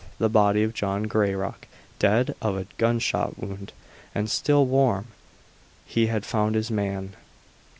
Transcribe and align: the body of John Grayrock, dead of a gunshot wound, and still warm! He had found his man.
the 0.17 0.27
body 0.29 0.63
of 0.63 0.73
John 0.73 1.03
Grayrock, 1.05 1.67
dead 1.99 2.33
of 2.41 2.57
a 2.57 2.65
gunshot 2.79 3.37
wound, 3.37 3.71
and 4.15 4.31
still 4.31 4.65
warm! 4.65 5.09
He 5.85 6.07
had 6.07 6.25
found 6.25 6.55
his 6.55 6.71
man. 6.71 7.15